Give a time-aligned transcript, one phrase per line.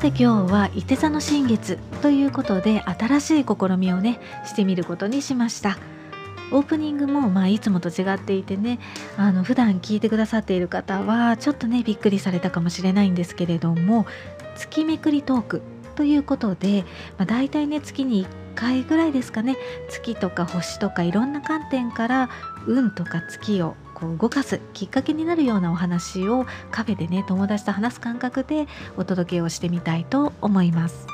[0.00, 5.76] さて今日は伊手座の新月ということで新しい試みをねしてみることにしました。
[6.52, 8.78] オープニングもまあいつもと違っていてね
[9.18, 14.06] あの普段聞いてくださっている方はちょっとねびっくりされたかもしれないんですけれども
[14.56, 15.62] 月めくりトーク
[15.96, 16.86] ということで、
[17.18, 19.58] まあ、大体ね月に1回ぐらいですかね。
[19.90, 22.30] 月とか星とかいろんな観点から
[22.66, 31.06] 運とか月をこう動かすきっかけになるようなお話をカフェでね友達と話す感覚でお届けをしてみたいと思います。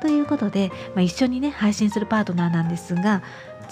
[0.00, 3.22] ということで、まあ、一緒にね配信するパートナーなんですが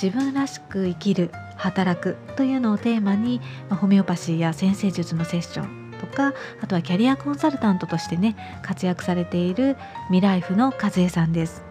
[0.01, 3.41] 自分らしく生きる働くというのをテーマに、
[3.71, 9.77] まあ、ホメオパシーや先生術のセッションとかあとはキャリアコンサルタントとしてね活躍されている
[10.11, 11.63] ミライフの和江さんです。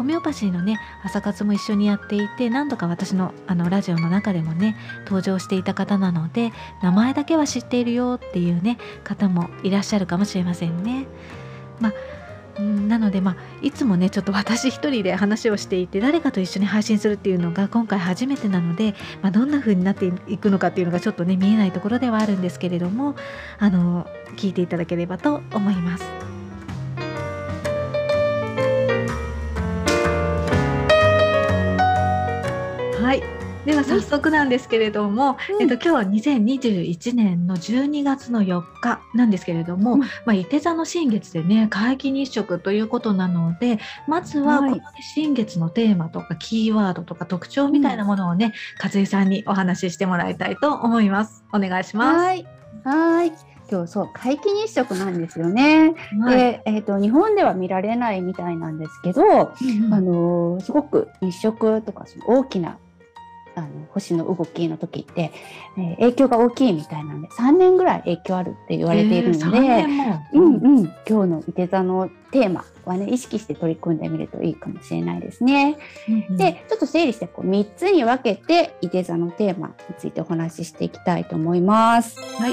[0.00, 6.52] ホメオパシーのね朝活も一緒にやっていて何度か私のあのラジオの中でもね登場していた方なので
[6.82, 11.06] 名前だけは知っているよっていうね方もいらっしゃるかもしれませんね。
[11.80, 23.16] まあなのでまあいつもねちょっと私一人で話をしていて誰かと一緒に配信するっていうのが今回初めてなので、まあ、どんな風になっていくのかっていうのがちょっとね見えないところではあるんですけれども
[23.58, 26.29] あの聞いていただければと思います。
[33.66, 44.80] では早速なんですけれども、うん、えっと、今日は2021年の12月の4日なんですけれども、うん、まあ、伊手座の新月でね皆既日食ということなのでまずはこの、
[45.14, 51.44] 新月のテーマとかキーワードとか特徴みたいなものをね、うん、和江さんにお話ししてもらいたいと思います。
[51.52, 52.16] お願いします。
[52.16, 52.46] はい。
[52.84, 53.32] はい。
[53.70, 55.94] 今日そう皆既日食なんですよね。
[56.20, 62.78] はい、で、えーと、日本では見られないみたいなんですけど、うんうん、あのすごく日食とかその大きな
[63.60, 65.32] あの星の動きの時って、
[65.76, 75.78] えー、影響が大きいみたいなんで3年ぐらい影響あるって言われているので、えー、うんうん、今日のいて座のテーマはね意識して取り組んでみるといいかもしれないですね。
[76.08, 82.18] うんうん、でちょっと整理してこう3つに分けていて座のテーマについてお話ししていきたいと思います。
[82.40, 82.52] はい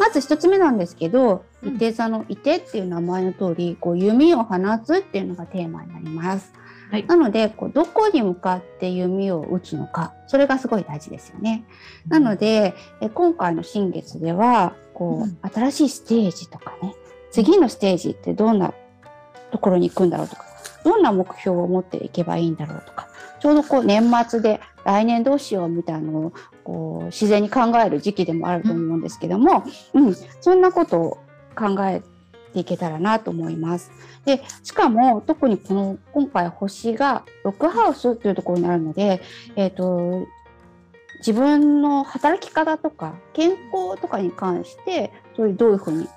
[0.00, 6.54] まず1つ目なんですけど、いて座のいてっていう名前の通り、こう弓を放つっていうのがテーマになります。
[6.90, 11.64] はい、なのでこうどこに向かって弓を打つのかそれがすごい大事ですよね。
[12.08, 16.94] なのでえ今回の新月ではこう、うん、新しいステージとかね
[17.30, 18.74] 次のステージってどんな
[19.52, 20.44] ところに行くんだろうとか
[20.84, 23.08] どんな目標を持っていけばいいんだろうとか
[23.40, 26.32] ちょうどこう年末で来年どうしようみたいなのを
[26.64, 29.64] こう自然に考える時期でもあると思うんですけども、
[29.94, 31.18] うん、そんなことを
[31.56, 32.02] 考え
[32.52, 33.90] ていけたらなと思います。
[34.24, 39.22] でしかも特にこの今回星がロックハウスというところにあるので、
[39.56, 40.26] えーと、
[41.18, 46.08] 自分の働き方とか健康とかに関してそういうどういうふうに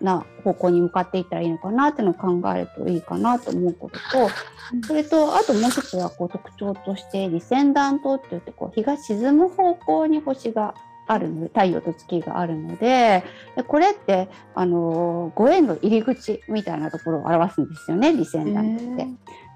[0.00, 4.30] な方向に向かっていったらいいのかなっていうのを考えるといいかなと思うことと、
[4.86, 10.74] それとあともう一つはこう特徴として離線弾頭って言ってこう日が沈む方向に星が
[11.06, 13.24] あるので太陽と月があるので
[13.66, 19.06] これってあのご縁の入り口みたいなところを表すんですよね理線団って。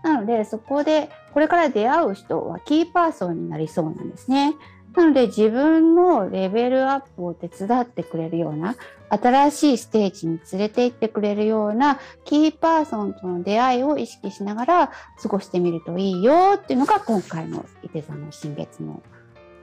[0.02, 4.54] なのでそこでこれから出会う人はキーパーソンになりそうなんですね。
[4.94, 8.74] なので自分のレベルアップを手伝ってくれるような
[9.10, 14.92] 新しいステージに連れて行ってくれるようなキーパーソンとの出会いを意識しながら
[15.22, 19.02] 過ごしてみるといいよっていうのが今回の伊手座の新月の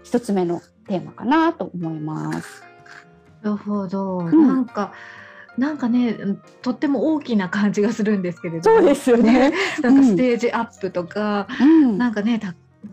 [0.04, 2.64] 一つ目のテーマかなと思います。
[3.42, 4.94] なるほど、うん、なんか
[5.58, 6.18] なんかね
[6.62, 9.54] とっても大きな感じがするんですけれどそうですよね。
[9.82, 12.40] なんかステージアップとか、うん、なんかね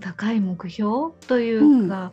[0.00, 2.12] 高い目標というか、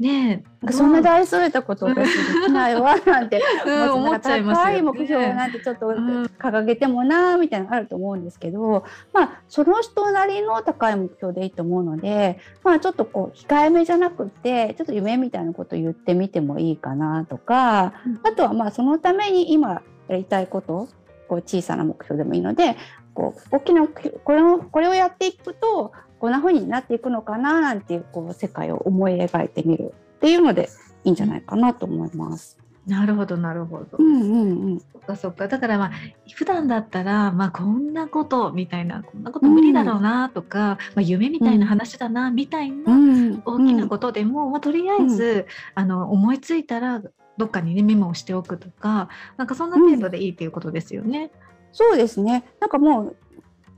[0.00, 3.42] うん、ねそんな大それたこと私できないわなんて
[3.92, 20.88] 思っちゃいます、ね、高い目標なんてちょっと掲げてもなみたいなのあると思うんですけど、まあその人なりの高い目標でいいと思うのでまあちょっとこう控えめじゃなくてちょっと夢みたいなこと言ってみてもいいかなとか、うん、あとはまあそのために今やりたいこと
[21.28, 22.76] こう小さな目標でもいいので
[23.14, 30.68] こう大きなこれをこれをやっていくとこんな風になっていくのかななんていうこう世界を思い描いてみるっていうので
[31.04, 32.58] いいんじゃないかなと思います。
[32.86, 33.96] なるほどなるほど。
[33.98, 34.80] うんうんうん。
[34.80, 35.48] そっかそっか。
[35.48, 35.90] だからまあ
[36.34, 47.02] 普段だったらまあこんなことみたいなこんなこと無理だろうなとか、うん、まあ夢みたいな話だなみたいな大きなことでも、うん、まあとりあえず、あの思いついたら
[47.36, 51.32] どっかにねメモをしておくとかなんかそんな程度でいいっていうことですよね。
[51.72, 52.44] そうですね。
[52.60, 53.16] なんかもう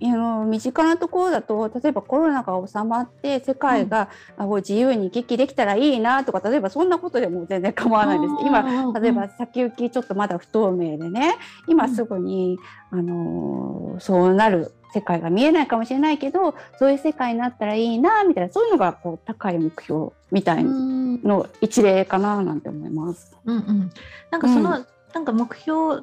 [0.00, 4.08] あの身近なところだと例えばコロナが収まって世界が、
[4.38, 8.32] うん、自由に行き来できたらいいなとか例えばそんなことでも全然構わないです。
[8.46, 11.36] 今例えば先行きちょっとまだ不透明でね。
[11.66, 12.58] 今すぐに、
[12.92, 23.36] うん、あのそうなる世界が見えないかもしれないけどそういう世界になったらいいなみたいなそういうのがこう高い目標みたいの一例かななんて思います。
[23.44, 23.92] うんうん、
[24.30, 26.02] なんかその、うん、なんか目標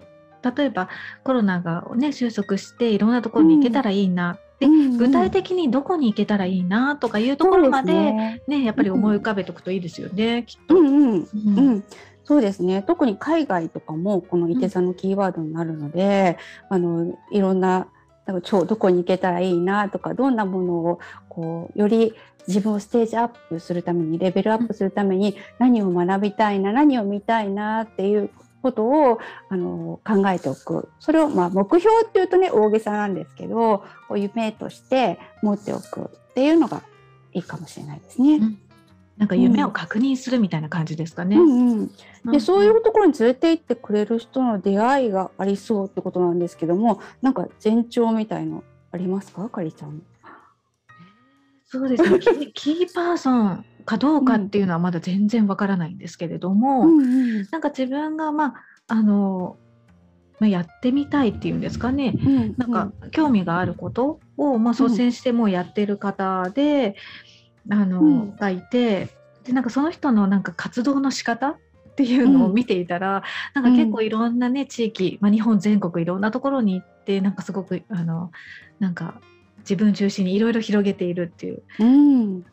[0.55, 0.89] 例えば
[1.23, 8.63] コロナがね収束していろんなところに行けたらいいなで、具体的にどこに行けたらいいなとかいうところまでね、ね。
[8.63, 10.75] やっぱり思い浮かべておくといいですよね、うん、きっと。
[10.75, 11.83] うんうん、うん。
[12.23, 12.81] そうですね。
[12.81, 16.37] 特に海外とかもこの伊手座のキーワードになるので、
[16.71, 17.87] うん、あのいろんな
[18.43, 20.99] 超どこに行けたらいいなとかどんなものを
[21.29, 22.13] こうより
[22.47, 28.29] 自分をステージアップするためにレベルアップするために何を学びたいな何を見たいなっていう
[28.65, 29.19] ことを
[29.49, 33.83] あの考えておくそれをまあ目標っていうとね大げさなんですけど
[34.15, 36.81] 夢として持っておくっていうのが
[37.31, 38.37] いいかもしれないですね。
[38.37, 38.59] うん
[39.17, 41.37] なんか夢を確認するみたいな感じですかね。
[41.37, 41.89] うん
[42.25, 50.03] うん、で、そういうところに連れて行ってくれる人の出会いがありそうってことなんですけども、なんか前兆みたいのありますか、かりちゃん。
[51.65, 52.19] そうですね。
[52.53, 57.03] キーパーソンかどうかっていうのはまだ全然わからないんですけれども、うんう
[57.43, 58.53] ん、なんか自分がまあ
[58.87, 59.57] あの
[60.39, 66.97] まあ、やってみたいっていうんですかね、うんうん、なんか興味があることを、まあ、率先してもうやってる方で、
[67.67, 69.07] うん、あの、がいて
[69.45, 71.57] でなんかその人のなんか活動の仕方っ
[71.95, 73.23] ていうのを見ていたら、
[73.55, 78.31] うん、なんか結構いろんなね地域、まあ、日本全国いろんなところに行ってなんかすごくあの
[78.79, 79.21] なんか
[79.59, 81.63] 自分中心にいろいろ広げているっていう。
[81.79, 82.41] うん。
[82.41, 82.47] で、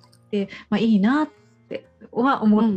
[0.70, 1.28] まあ、いいなっ
[1.68, 2.72] ては思っ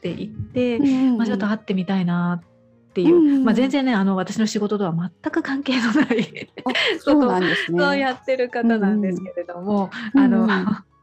[0.00, 0.78] ていて、
[1.16, 6.50] まあ、ちょっと会ってみたいなっていう、うんまあ、全然ねあの私の仕事とは全く関係のない
[6.98, 7.78] そうなんですね。
[7.78, 10.48] そうやってる方なんですけれども、うん、あの、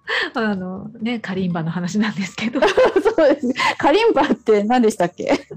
[0.33, 2.59] あのねカリンバの話なんですけど。
[3.15, 3.53] そうですね。
[3.77, 5.47] カリンバって何でしたっけ？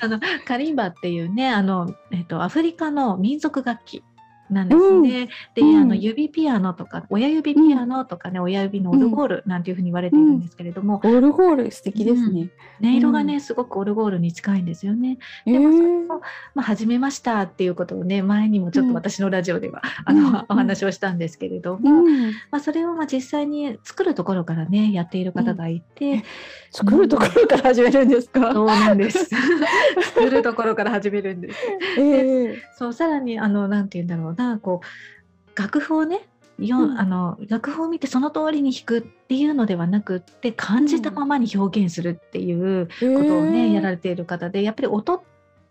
[0.00, 4.02] あのカリンバっていうねあの、えっと、アフリカの民族楽器
[4.50, 5.28] なんですね。
[5.56, 12.50] うん、で、あの指ピアノとか親指ピアノとかね、親指のオルゴールなんていうふうに言われているんですけれども、オルゴール素敵ですね。
[12.82, 15.18] 音色がねすごくオルゴールに近いんですよね。
[15.44, 16.20] でもそれを、ま
[16.56, 22.02] あ、始めましたっていうことをね前にもちょっと私のラジオでは、あの お話をしたんですけれども、
[22.50, 26.24] まあ、それをまあ実際に作るところからねやっている方がいて、
[26.70, 29.28] 作るところから始めるんですか、そうなんです。
[30.14, 31.58] 作るところから始めるんです。
[31.98, 36.20] えー、そうさらにあのなんて言うんだろうなこう楽譜をね
[36.58, 45.22] よ、うん、あの楽譜を見てその通りに弾くっていうのではなくって感じたままに表現するっていうことをね、うん、やられている方でやっぱり音っ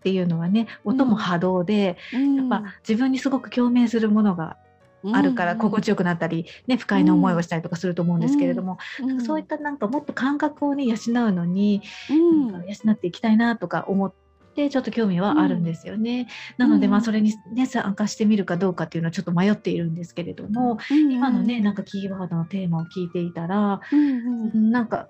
[0.04, 4.58] ていうのはね音も波動で、うん、やっぱ自分にすごく共鳴するものが
[5.14, 14.27] あるから心地よくなったり、ね、不快な思いをしたりとかすると思うんですけれども、うん、そういったなんかもっと感覚をね養うのに、うん、養っていきたいなとか思って
[14.70, 16.28] ちょっと興味はあるんですよね。
[16.58, 25.10] うん、なのでまあそれに、ね、参加してみるかどうかっていうのはちょっと迷っているんですけれども、今のねなんかキーワードのテーマを聞いていたら、うんなんか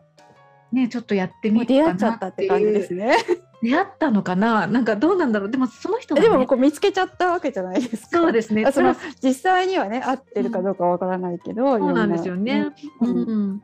[0.72, 2.74] ねちょっとやってみるかなっていう。
[2.74, 3.16] ですね。
[3.64, 4.68] 出会ったのかな？
[4.68, 5.50] なんかどうなんだろう？
[5.50, 8.20] でもその人が、ね、でもこう見つけちゃったわけじゃないですか。
[8.20, 8.72] そうですね。
[8.72, 12.68] その実際にはね合ってるかどうかわからないけど、うん、そうなんですよね、
[13.02, 13.62] うん、うん、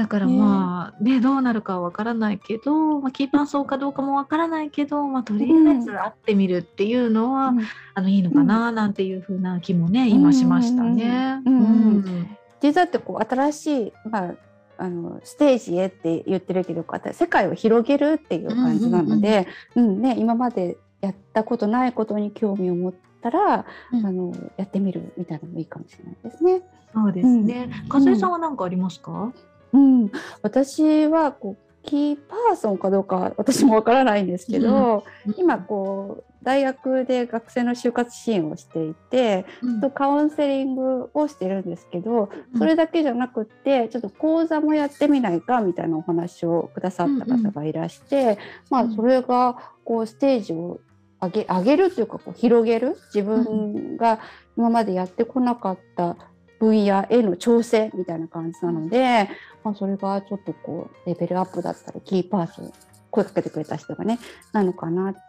[0.00, 7.60] だからまあね、ね、どうなるかはわからないけど、まあ、キーパーソーかどうかもわからないけど、まあ、とりあえず会ってみるっていうのは、うん、
[7.92, 11.42] あのいいのかななんていうふうな気もね、今しましたね。
[11.44, 12.28] うん
[12.62, 14.34] 実はってこう新しい、まあ
[14.78, 26.62] あのステージへって言ってるけど世界を広げるっていう感じなので、うん、うんね、今までやったことないことに興味を持ったら、うん、あのやってみるみたいなのもいいかもしれないですね。
[26.94, 27.84] そうですね。
[27.90, 29.32] かずえさんは何かありますか？
[29.72, 30.10] うん、
[30.42, 48.28] 私はこうキーパーソンかどうか私もわからないんですけど、うん、今こう大学で学生の就活支援をしていて、うん、カウンセリングをしてるんですけど、それだけじゃなくってちょっと講座もやってみないかみたいなお話をくださった方がいらして、うん。
[48.28, 48.36] うん、
[48.70, 50.80] まあそれがこうステージを
[51.22, 52.96] 上げ上げるというかこう広げる？
[53.14, 54.20] 自分が
[54.56, 56.16] 今までやってこなかった
[56.60, 59.28] 分野への調整みたいな感じなので、
[59.64, 62.72] まあ、それがちょっとこうレベルアップだったりキーパーソン
[63.10, 64.20] 声かけてくれた人がね
[64.52, 65.20] なのかなって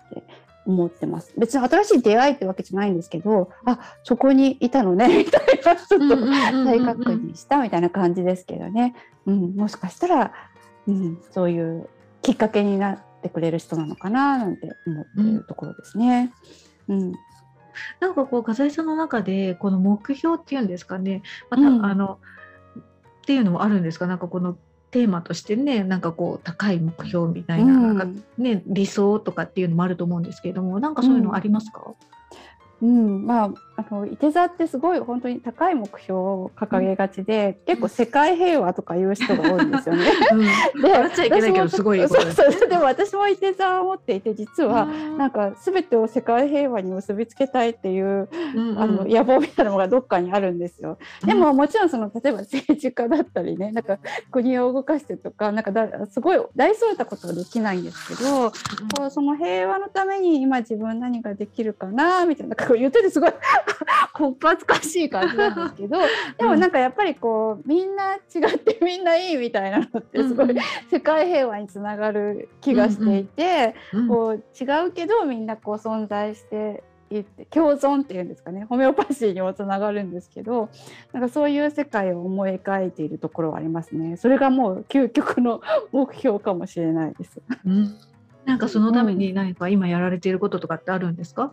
[0.65, 1.33] 思ってます。
[1.37, 6.17] 別に新しい出会いってわけじゃないんですけど、あ、そこにいたのね、 みたいな、ちょっと
[6.65, 8.93] 再確認したみたいな感じですけどね。
[9.25, 10.33] うん、もしかしたら、
[10.87, 11.89] うん、そういう
[12.21, 16.31] きっかけになってくれる人なのかな、なんて思っているところですね。
[16.87, 17.13] うん。
[17.99, 21.23] なんかこう笠井さんの中でこの目標っていうんですかね。
[21.49, 22.19] また、うん、あの
[23.21, 24.07] っていうのもあるんですか？
[24.07, 24.57] なんかこの
[24.91, 31.93] テーマとしてねなんかこう高い目標みたいな,、なんかね、理想とかっていうのもあると思うんですけれどもなんかそういうのありますか、
[32.81, 33.53] うん、まあ、
[33.89, 40.11] あの、いて座ってすごい本当に高い目標を掲げがちで、うん、結構世界平和とか言う人が多いんですよね。
[40.31, 40.41] うん、
[40.81, 50.97] で、笑っちゃいけないけど、すごいそうそう、でも私もいて座を持っていて、実は、なんか全てを世界平和に結びつけたいっていう、うんうん、あの、野望みたいなのがどっかにあるんですよ。
[51.25, 53.97] でも、もちろんその、例えば政治家だったりね、なんか
[54.31, 58.51] 国を動かしてとか、なんかだ、すごい大それたことはできないんですけど、
[58.97, 63.33] こうその平和のために今自分何ができるかな、みたいな、こう言っててすごい
[64.13, 65.99] こっぱずかしい感じなんですけど
[66.37, 68.19] でもなんかやっぱりこうみんな違
[68.55, 70.55] ってみんないいみたいなのってすごい
[70.89, 73.75] 世界平和につながる気がしていて、
[74.07, 76.83] こう違うけどみんなこう存在して
[77.49, 78.65] 共存っていうんですかね。
[78.69, 80.69] ホメオパシーにもつながるんですけど
[81.11, 84.17] なんかそういう世界を思い描いているところはありますね。
[84.17, 85.61] それがもう究極の
[85.91, 87.41] 目標かもしれないです。
[87.65, 87.95] うん、
[88.45, 91.51] なんかそのために何か今やられていることとかってあるんですか、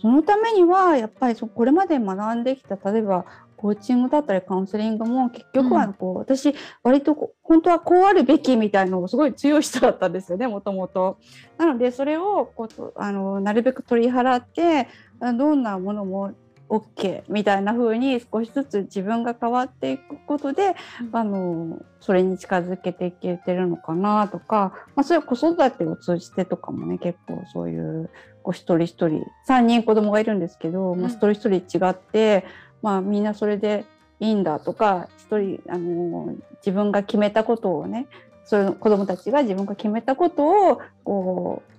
[0.00, 3.24] そのためにはやっぱりそこれまで学んできた例えば
[3.58, 11.18] コーチングだったりカウンセリングも結局はこう、うん、私割と本当はこうあるべきみたいのをすごい強い人だったんですよねもともと。
[11.58, 14.88] なのでそれをこうあのなるべく取り払って
[15.20, 16.32] どんなものも
[16.68, 28.10] OK みたいな風に少しずつ自分が変わっていくことで、うん、あのそれに近づけていけてるのかなとか、まあ、それは子育てを通じてとかもね結構そういう
[28.48, 32.46] こう一人一人3人子供がいるんですけど、うん、まあ、一人一人違って、
[32.80, 33.84] まあ、みんなそれで
[34.20, 38.06] いいんだとか一人あの自分が決めたことをね
[38.46, 41.72] その子供たちが自分が決めたことをこう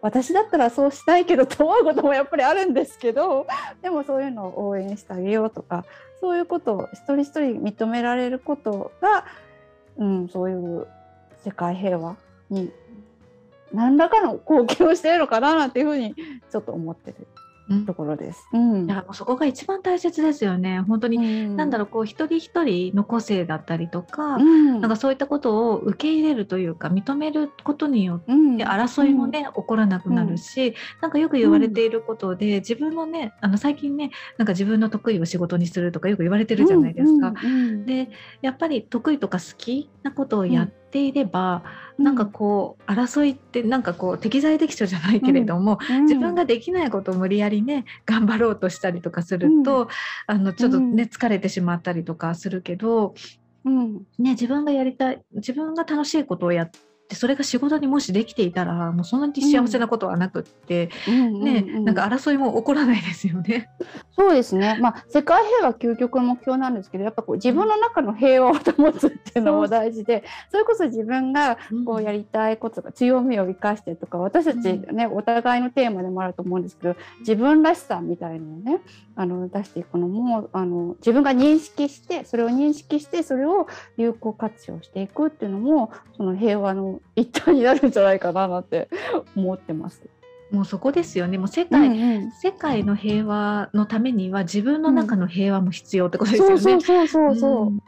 [0.00, 3.46] 私だったらそうしたいけどと思うこともやっぱりあるんですけど
[3.80, 5.84] でもそういうのを応援してあげようとか
[6.20, 9.26] そういうことを一人一人認められることが、
[9.96, 10.88] うん、そういう
[11.44, 12.16] 世界平和
[12.50, 12.72] に
[13.72, 16.14] 何らかの貢献をしているのかななんていうふうに
[16.50, 17.26] ちょっと思ってる
[17.86, 18.48] ところです。
[18.52, 20.80] うん、いやもうそこが一番大切ですよね。
[20.80, 28.32] 本当に、うん、なんだろうこう一人一人の個性だったりとか、うん、なんかそういったことを受け入れるというか認めることによって
[28.64, 37.32] 争いもね、起こらなくなるし、なんかよく言われていることで、自分のねあの最近ねなんか自分の得意を仕事にするとかよく言われてるじゃないですか。
[37.86, 38.10] で
[38.42, 41.62] やっぱり得意とか好きなことをやっていれば、
[41.98, 49.88] うん、なんかこう争いってなんかこう適材適所じゃないけれども、うん、自分ができないことを無理やりね頑張ろうとしたりとかすると、うん、
[50.26, 53.14] あのちょっとね疲れてしまったりとかするけど、
[53.64, 53.94] うん。
[54.18, 56.78] ね、自分がやりたい自分が楽しいことをやって
[57.10, 63.68] でそれが仕事にもしできていたらもうそんなに幸せなことはなくって、うん、ね、うんうん、なんか争いも起こらないですよね。
[64.16, 74.60] そうですね、まあ、世界平和究極の目標なんですけどやっぱこう自分の中の平和を保つっていうのも大事でそれこそ自分がこうやりたいことが強みを生かしてとか私たち
[74.92, 78.80] ね、お互いのテーマでもあると思うんですけど自分らしさみたいなのをね
[79.16, 88.88] あの出していくのもあの自分が認識してそれを認識してそれを有効活用していくっていうのもその平和の一端になるんじゃないかななんて
[89.36, 90.02] 思ってます。
[90.50, 91.38] もうそこですよね。
[91.38, 96.54] もう世界、うんうん、世界の平和のためには自分の中の平和も必要ってことですよね。
[96.54, 97.66] うん、そうそうそうそう。
[97.66, 97.80] うん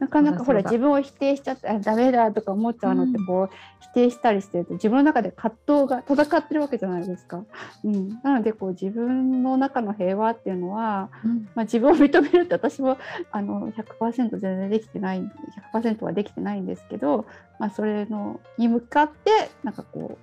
[0.00, 3.48] なかなかほら自分を否定しちゃってあダメだとか思っちゃうのってこう、うん、
[3.80, 7.44] 否定したりしてると自分の中で葛藤が戦ってるわけじゃないですか。
[7.84, 12.96] うん、なのでこう自分の中の平和っていうのは、うん、まあ、自分を認めるって私も
[13.30, 15.30] あの100%全然できてない
[15.74, 17.26] 100%はできてないんですけど、
[17.58, 20.16] まあ、それのに向かってなんかこ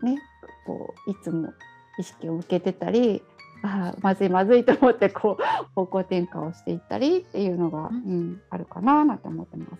[0.00, 0.18] うね
[0.66, 1.52] こういつも
[1.98, 3.22] 意識を向けてたり
[3.62, 5.42] あまずいまずいと思ってこう
[5.74, 9.70] 方向転換をしていったりっていうのが、うん、あるかななんて思ってます。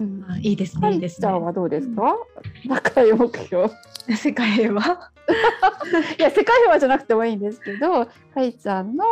[0.00, 0.92] うん、あいいですね。
[0.92, 1.28] いいですね。
[1.28, 2.16] はどうですか？
[2.68, 3.68] 高い目標。
[4.14, 4.80] 世界平和？
[6.18, 9.04] いや世界平和じゃなくてもいいんですけど、かいちゃんの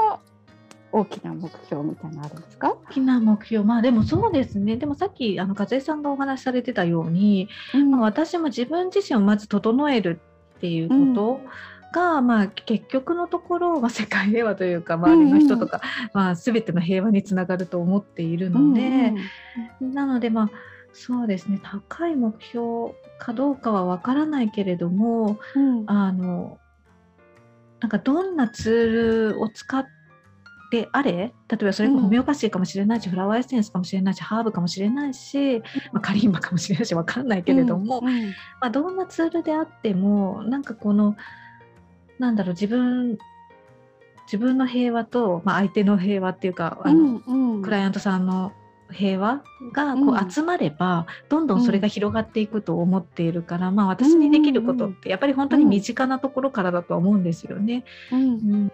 [0.92, 2.72] 大きな目標みたいなのあるんですか？
[2.88, 4.76] 大きな目標、まあでもそうですね。
[4.76, 10.20] でもさっきあの和江さんがお話しされてたように、うん、まあ、私も自分自身をまず整える
[10.56, 11.40] っていうこと。
[11.42, 11.50] うん
[11.94, 20.50] が、まあ、結局のところ、まあ、世界平和というか周りの人とか、うんうん、まあ、全ての平和につながると思っているので、うんうん、なのでまあ
[20.92, 26.58] そうですね高い目標かどうかはわからないけれども、うん、あの
[27.80, 29.84] なんかどんなツールを使っ
[30.70, 35.60] てあれ例えばそれがホメオパシーかもしれないし、うん、フラワーエッセンスかもしれないしハーブかもしれないし、
[35.92, 38.26] まあ、カリンバかもしれないしわかんないけれども、うんうん、
[38.60, 41.16] まあ、どんなツールであってもなんかこの
[42.18, 43.18] なんだろう自分
[44.26, 48.52] 自分の平和と、まあ、相手の平和っていうかあの、うんうん、クライアントさんの
[48.90, 49.42] 平和
[49.72, 57.84] がこう集まれば、どんどんそれが広がっていくと思っているから、まあ私にできることってやっぱり本当に身近なところからだと思うんですよね。
[58.12, 58.72] うん。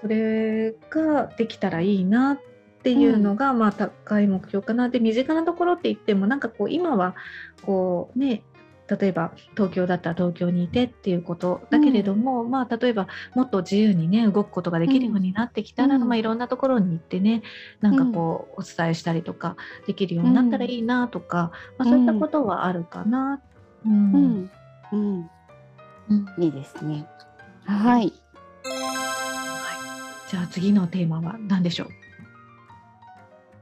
[0.00, 2.38] それができたらいいなっ
[2.82, 4.88] ていうのが、まあ高い目標かな。
[4.88, 7.14] で身近なところって言ってもなんかこう今は
[7.64, 8.42] こうね
[8.88, 17.42] 例えば東京だったら東京にいてっていうことだけれども、うん、まあ例えばもっと自由にね動くことができるようになってきたら、うん、まあ、いろんなところに行ってね
[17.80, 23.40] なんかこうお伝えしたりとかできるようになったらいいなとか、まあ、そういったことはあるかな。
[23.84, 24.50] うん、
[24.92, 25.30] うん
[26.38, 27.06] いいですね。
[27.66, 28.00] はい。
[28.00, 28.12] はい。
[30.30, 31.88] じゃあ次のテーマは何でしょう？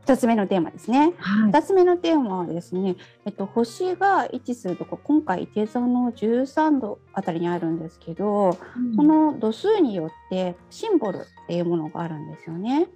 [0.06, 1.14] 2つ目のテーマですね。
[1.18, 12.88] はい、2つ目のテーマはですね、えっと、星が位置するとこ今回手座の13度あたりにあるんですけど、うん、その度数によってシンボルっていうものがあるんですよね。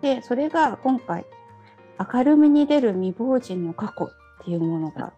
[0.00, 1.26] でそれが今回
[2.12, 5.12] 明るみに出る未亡人の過去っていうものが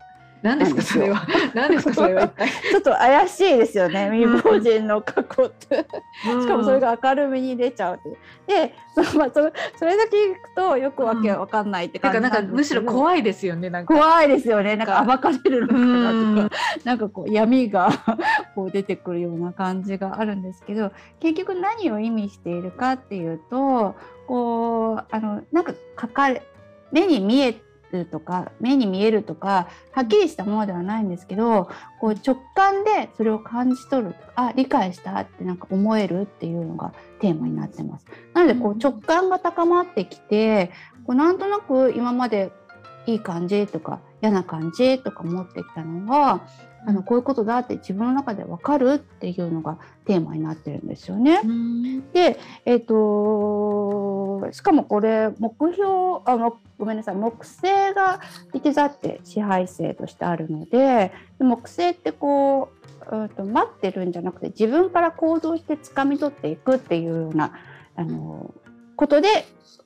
[0.46, 1.26] 何ですかそれは。
[1.54, 2.28] 何ですかそれは
[2.70, 5.86] ちょっと怪しいですよね未亡人の過去って。
[6.22, 8.00] しかもそれが明るみに出ちゃう
[8.46, 8.74] で
[9.16, 13.92] まあ、それそれだけ聞くとよくわけわかんないって感じなんかむしろ怖いですよねなんか。
[13.92, 16.56] 怖いですよねなんか暴かれるのかなとか。
[16.84, 17.90] なんかこう闇が
[18.54, 26.42] こう出てくるような感じがあるんですけど結局何を意味しているかっていうとこうあのなんか書かれ
[26.92, 27.52] 目に見え
[27.92, 31.68] るとか目に見えるとかはっきりしたものではないんですけど
[32.00, 38.06] こう直感でそれを感じ取るあ理解したってなんか思えるっていうのがテーマになってます。
[38.34, 40.70] なのでこう直感が高まってきて
[41.06, 42.52] こうなんとなく今まで
[43.06, 46.40] いい感じとか嫌な感じとか思ってきたのが
[46.86, 51.40] あのこういうことだって自分の中で分かるっていうのがテーマになってるんですよね。
[52.12, 55.88] で、えーと、しかもこれ目標
[56.24, 58.20] あのごめんなさい木星が
[58.54, 62.70] いて座って支配性としてあるので木星ってこ
[63.10, 67.52] う、うんと、待ってるんじゃなくて自分から行動して掴み取っていくっていうような
[67.96, 68.54] あの
[68.96, 69.28] ことで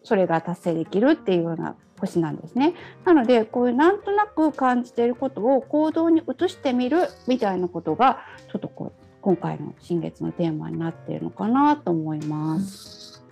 [0.02, 2.74] それが達成できるっていうような星なんですね。
[3.04, 8.20] なのでこういうなんとなく感じていることを行動に移してみるみたいなことが
[8.50, 13.22] ちょっとこう今回の新月のテーマになっているのかなと思います。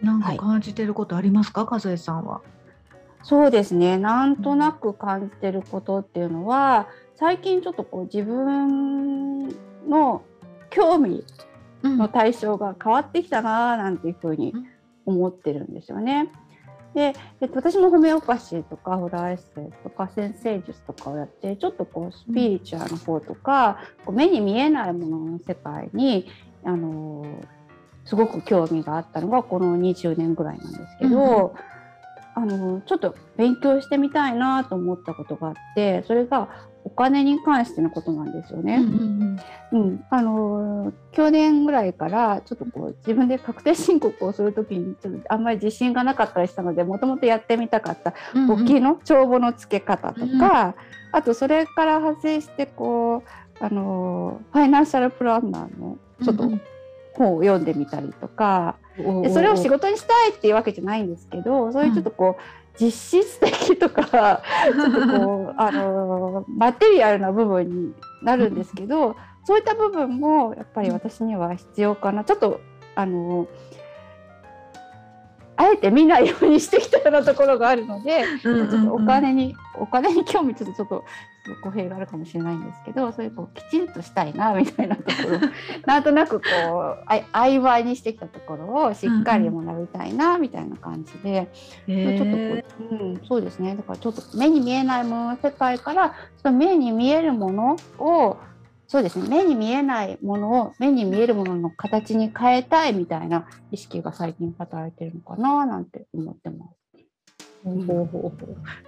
[0.00, 2.40] なんか感じてることありますか、はい、和江さんは。
[3.22, 3.98] そうですね。
[3.98, 9.48] なんとなく感じてることっていうのは、最近ちょっとこう自分
[9.88, 10.22] の
[10.70, 11.24] 興味
[11.82, 14.54] の対象が変わってきたななんていうふうに
[15.06, 16.30] 思ってるんですよね。
[16.94, 26.26] で、えっと、私もホメオパシーとかホラーエッセイとか先生術とかをやってちょっとこうスピリチュアルの方とか、こう目に見えないものの世界に
[26.64, 27.24] あの
[28.06, 31.54] すごく興味があったのがこの20年ぐらいなんですけど、
[32.36, 36.48] うん、あのちょっと勉強してみたいなと思ったことがあってそれが
[36.86, 38.76] お金に関してのことなんですよね。
[38.76, 39.40] うん、
[39.72, 48.14] うん、あの去年ぐらいからちょっとこう自分で確定申告をする時にちょっとあんまり自信がなかったりしたのでもともとやってみたかった
[48.46, 50.76] 簿記の帳簿の付け方とか、
[51.10, 53.24] あとそれから派生してこ
[53.60, 56.44] うあのファイナンシャルプランナーのちょっと
[57.14, 62.42] 本を読んでみたりとか、でそれを仕事にしたいっていうわけじゃないんですけどそういうちょっとこう、
[62.78, 72.24] 実質的とかちょっとこう あのマテリアルな部分になるんですけどそういった部分もやっぱり私には必要かな。
[72.24, 72.60] ちょっと
[72.94, 73.46] あの
[75.56, 81.04] あえて見ないようにしてきたようなところがあるので、ちょっとお金にお金に興味ちょっとちょっと
[81.54, 85.40] 語弊があるかもしれないんですけどそういうこうきちんとしたいなみたいなところ。
[85.86, 91.48] なんとなくこうあ曖昧にしてきたところをしっかり学びたいなみたいな感じで、
[91.88, 92.42] うんうん、ちょっとこ
[92.90, 93.76] う、うん、そうですね。
[93.76, 98.36] だからちょっと目に見えないものの世界からその目に見えるものを
[98.88, 99.28] そうですね。
[99.28, 106.85] 目に見えないものを目に見えるものの形に変えたいみたいな意識が最近働いてるのかななんて思ってます。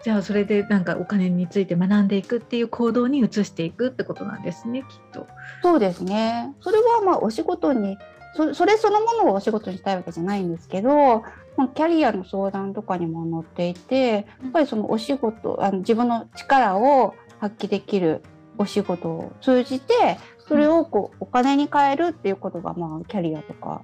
[0.03, 5.27] じゃあそれでなんかお金について学んでいくっていう行動に移していくってことなんですねきっと。
[5.62, 6.55] そうですね。
[6.61, 7.99] それはまあお仕事に
[8.35, 11.23] そそれそのものをお仕事にしたいわけじゃないんですけど、
[11.57, 18.23] まあ、キャリアの相談とかにも載っていてやっぱりそのお仕事あの自分の力を発揮できる
[18.59, 23.83] お仕事を通じてそれをこうお金に変えるっていうことがまあキャリアとか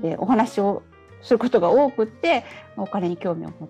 [0.00, 0.82] でお話を
[1.22, 2.44] することが多くって
[2.76, 3.66] お金に興味を持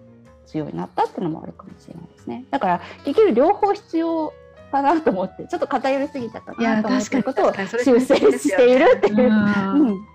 [0.53, 2.45] つようになったっていうのもあるかもしれないですね。
[2.51, 4.33] だからできる両方必要
[4.71, 9.29] かなと思ってちょっと偏りすぎたかなと思ってることを修正しているっていう。
[9.29, 10.07] うん。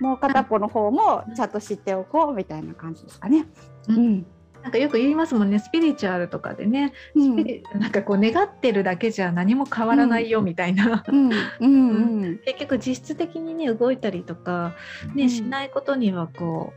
[0.00, 3.46] もう片方の方もちゃんと知っておこうみたいな感じですかね。
[3.88, 4.26] うん、
[4.62, 5.60] なんかよく言いますもんね。
[5.60, 7.36] スピリチュアルとかでね、うん、
[7.78, 14.74] なんかこう願ってるだけじゃ何も変わらないよみたいな、結局実質的にね動いたりとか、
[15.14, 16.72] ねしないことにはこ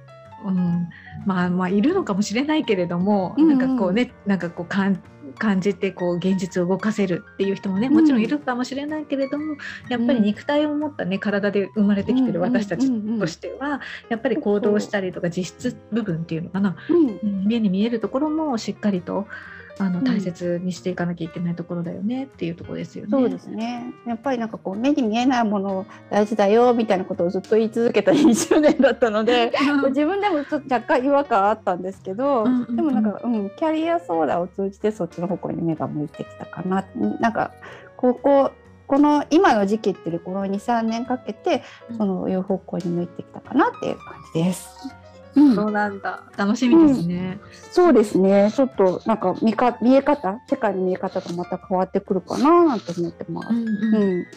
[0.45, 0.87] う、うん、
[1.25, 5.01] まあまあいるのかもしれないけれども、なんかこうねなんかこう感
[5.37, 9.55] 感じてこう現実を動かせるっていう人もねもちろんいるかもしれないけれども、
[9.89, 19.27] やっぱり肉体を持ったね体で生まれてきてる私たちとしてはやっぱり行動したりとか実質部分っていうのかな、うん、目に見えるところもしっかりと
[19.77, 23.11] あの大切にしていかなきゃいけないところだよねっていうところですよね。
[23.11, 23.93] そうですね。
[24.07, 29.51] やっぱりなんかこう目に見えないもの大事だよみたいなことをずっと言い続けた20年だったので、
[29.89, 36.85] 自分でもちょっと若干違和感あったんですけど、うんうんうん、でもなんかうんキャリアソーダを通じてそっちの方向に目が向いてきたかな。
[37.19, 37.51] なんか
[37.97, 38.51] ここ
[38.87, 41.63] この今の時期っていうこの23年かけて
[41.97, 44.95] そのいう方向に向いてきたかなっていう感じです。
[45.35, 46.23] うん、そうなんだ。
[46.37, 48.51] 楽しみですね、うん、そうですね。
[48.53, 53.49] ちょっとなんか見か見え方、世界の見え方がまた変わってくるかななんて思ってます。
[53.49, 54.31] うん、うん、か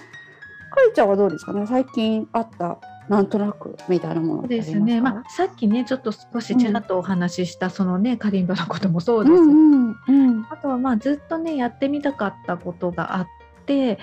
[0.87, 1.67] りちゃんはどうですかね？
[1.67, 5.01] 最近あったなんとなくみたいなものですね。
[5.01, 9.35] まあさっきねちょっと少しちらっとお話しした、そのねカリンバのこともそうです。
[9.35, 13.27] うんうんうん、あとはまあずっとねやってみたかったことがあっ、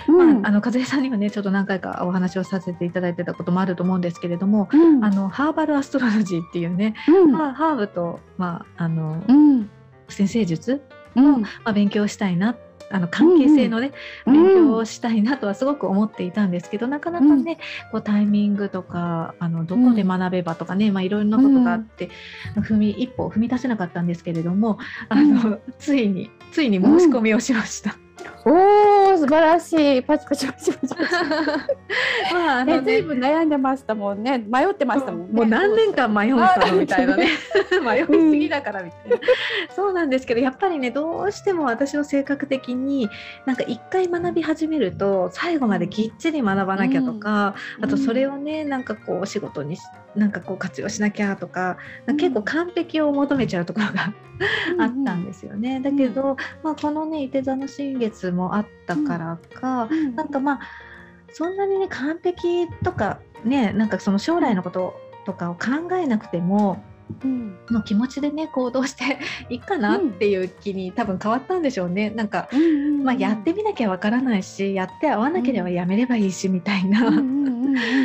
[0.08, 6.96] うん、まあ、あの和江さんにはねちょっと何回かお話をさせていただいてたこともあると思うんですけれども、うん、あのハーバルアストロロジーっていうね、
[7.32, 9.24] まあ、ハーブと、まああの
[10.08, 10.82] 先生術
[11.16, 12.56] の、まあ、勉強したいな
[12.92, 13.92] あの関係性のね、
[14.26, 17.58] うんうん、勉強をしたいなとはすごく思っていたんですけどなかなかね、
[17.92, 22.10] こうタイミングとかあのどこで学べばとかね、まあ、いろんなことがあって、
[22.56, 24.78] 踏み一歩踏み出せなかったんですけれども
[25.10, 27.98] あの、ついについに申し込みをしました。
[28.46, 30.04] おお素晴らしい。
[30.04, 30.96] パチパチパチパチ
[32.32, 34.38] まああの、ね、随分悩んでましたもんね。
[34.38, 35.34] 迷ってましたもんね。
[35.34, 37.30] もう何年間迷ったのみたいなね。
[37.84, 39.22] 迷いすぎだからみたいな、うん、
[39.76, 43.10] そうなんですけどやっぱりねどうしても私の性格的に
[43.46, 49.78] なんか一回学び始めると最後まできっちり学ばなきゃとか、うん、あとそれをねなんかこう仕事に
[50.16, 51.78] なんかこう活用しなきゃとか
[52.18, 54.14] 結構完璧を求めちゃうところが
[54.80, 55.80] あったんですよね。
[55.80, 60.60] だけど、まあ、このね「いて座の新月」もあったからか、うん、なんかまあ
[61.32, 66.95] そんなにね完璧とかねなんかその将来のこととかを考えなくても、うん、
[67.72, 72.10] の気持ちでね行動して いいかなっていう気に多分変わったんでしょうね。
[72.10, 72.50] なんか、
[73.04, 77.12] まあ、やってみなきゃわからないしやって合わなければやめればいいしみたいな。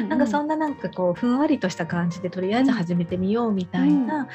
[0.08, 4.28] なんかそんななんかこうふんわりとした感じでとりあえず始めてみようみたいな、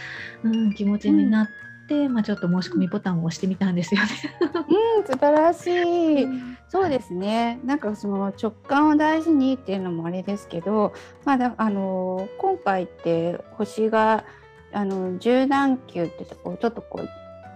[0.43, 1.47] うん、気持ちになっ
[1.87, 4.07] て、まあ、ちょっと申し込みボタンを押してみたんですよね。
[4.97, 7.59] うん、素晴らしい、うん、そうですね。
[7.65, 10.93] なんかその直感を大事にっていうのもあれですけど、
[11.25, 14.23] まあ、あの今回って星が
[14.75, 17.09] あの十段球ってこちょっとこう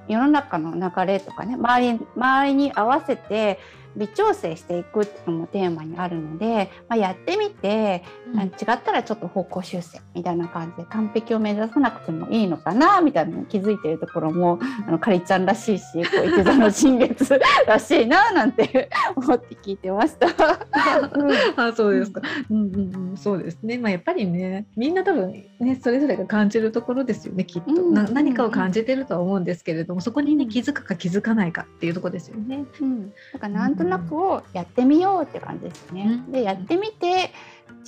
[0.08, 3.60] 世の中の流れとかね周り周りに合わせて
[3.95, 8.52] 微調整していくっていうのもテーマにあるので、まあ、やってみて、うん、違っ
[8.84, 20.28] たらちょっと方向修正みたいな感じで完璧を目指さなくてもいいのかなみたいなのに気づいてるところもあのかりちゃんらしいしこう一座の新月らしいななんて 思って聞いてました。
[21.58, 22.58] あそうですか、うん。
[22.58, 32.65] うんうん、そうですね、まあ、やっぱりねみんな多分ねそれぞれが感じるところですよねきっと、うん、何かを感じてるとは思うんですけれどもそこにね気づくか気づかないかっていうところですよね。
[32.82, 36.23] うん、だからなんとなくをやってみようって感じですね。
[36.30, 37.32] でやってみて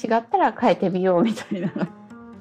[0.03, 1.71] 違ったら変えてみようみたいな。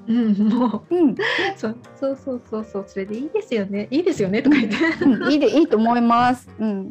[0.09, 1.15] うん、もう、うん、
[1.57, 6.49] そうそうそうそうそうそれでいいですよねいいですよねとか言って、うん、いいでいいと思います。
[6.59, 6.91] うん。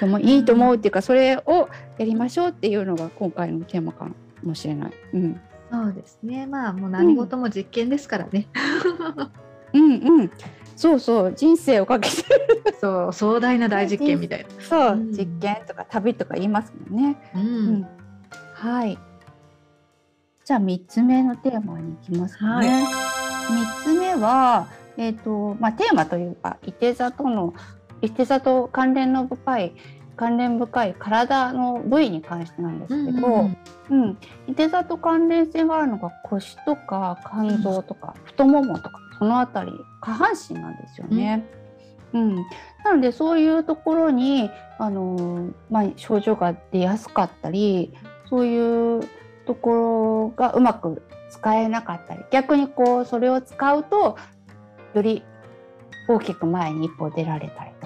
[0.00, 4.08] でもいいと思うっていうかそれをやりましょうっていうのが今回のテーマか
[4.42, 4.92] もしれない。
[5.14, 5.40] うん。
[5.70, 6.46] そうですね。
[6.46, 8.48] まあもう何事も実験ですからね。
[9.72, 10.30] うん、うん、うん。
[10.76, 12.16] そうそう人生をかけて
[12.80, 14.48] そう壮大な大実験みたいな。
[14.60, 17.44] そう、うん、実験とか旅とか言いますもんね、うん、う
[17.78, 17.86] ん、
[18.52, 18.98] はい。
[20.44, 22.90] じゃあ3つ目のテーマに行きますかね、は
[23.82, 27.54] い、3つ目はえっ、ー、とまあテーマというか伊手座との
[28.00, 29.72] 伊手座と関連の深い
[30.16, 33.56] 関連深い体の部位に関してなんですけど、うん、
[33.90, 41.44] うん、伊手座と関連性があるのが腰とか肝臓とか太ももとかその辺り下半身なんですよね。
[42.12, 42.36] うん、
[42.84, 47.92] なのでそういうところにあの、まあ、症状が出やすかったり
[48.30, 49.02] そういう
[49.46, 54.16] ところがうまく使えなかったり逆にこうそれを使うと
[54.94, 55.24] より
[56.08, 57.85] 大きく前に一歩出られたりと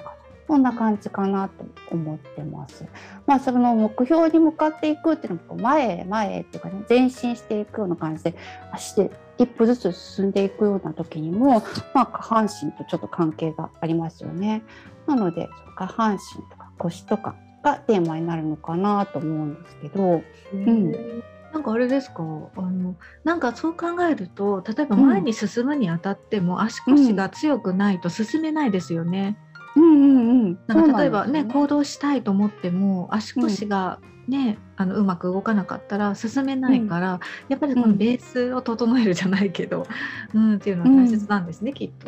[0.51, 2.85] そんな感じかなと思ってます。
[3.25, 8.35] まあその目標に向かっていくっていうのも前へ前へっていうかね前進していくような感じで
[8.73, 14.61] 足で一歩ずつ進んでいくような時にも、まあ、下半身とちょっと関係がありますよね。
[15.07, 20.21] なので下半身とか腰とかがテーマになるのかなと思うんですけど。
[20.53, 22.23] うんなんかあれですか？
[22.55, 29.37] あのなんかそう考えると例えば前に進むにあたっても、足腰が強くないと進めないですよね。
[29.45, 39.85] うんうんうん、なんか例えばね、ね、行動したいと思っても足腰がね、うん、あのうまく動かなかったら進めないから、うん、やっぱりこのベースを整えるじゃないけど、
[40.33, 42.07] うん、っていうのは大切なんですね、きっと。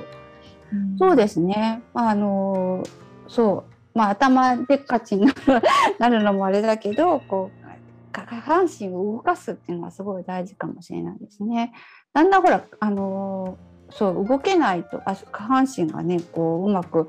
[0.98, 1.84] そうですね。
[1.94, 2.84] あの
[3.28, 5.28] そうまあ頭でっかちに
[6.00, 7.64] なるのもあれだけどこう
[8.12, 11.74] 下半身を動かすっていうのはすごい大事かもしれないですね。
[12.14, 13.58] だんだんほらあの
[13.94, 17.08] そう動けないと下半身がねこううまく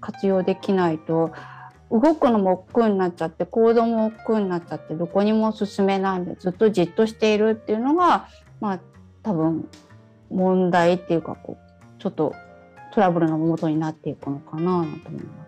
[0.00, 1.32] 活用できないと
[1.90, 8.28] 動くのも億劫になっちゃって行動も億劫になっちゃってどこにも進めないんでずっとじっとしているっていうのが
[8.60, 8.80] まあ
[9.22, 9.68] 多分
[10.30, 12.34] 問題っていうかこうちょっと
[12.92, 14.62] トラブルの元になっていくのかな
[15.02, 15.46] と思います。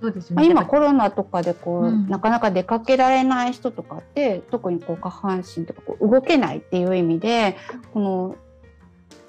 [0.00, 7.56] そうですね、今コロナとかでこう、うん、なかなか出かけられない人とかって特にこう下半身とかこう動けないっていう意味で
[7.92, 8.36] この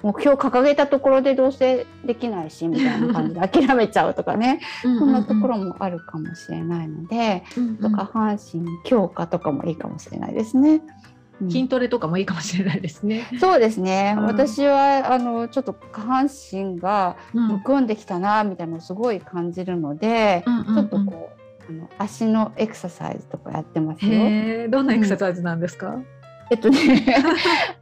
[0.02, 10.82] 目標を掲げたところでどうせできないしみたいな感じで諦めちゃうとかねそんなところもあるかもしれないので、うんうん、下半身強化とかもいいかもしれないですね。
[11.48, 13.26] 筋トレとかもいいかもしれないですね。
[13.40, 14.14] そうですね。
[14.18, 24.68] うん、私はあのちょっと下半身がむくんできたなみたいなのをすごい感じるので、うん、ちょっとこうあの足のエクササイズとかやってますよ。
[24.68, 25.88] どんなエクササイズなんですか？
[25.88, 26.06] うん、
[26.50, 27.06] えっとね。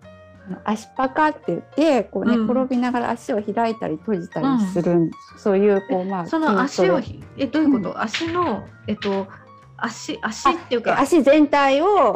[0.65, 7.01] 足パカって言ってこうね、転びながら足を開いたり閉じたりする、そういうこうまあその足を
[7.37, 9.27] えどういうこと、足のえっと
[9.77, 11.01] 足足っていうか。
[11.01, 12.15] 足全体を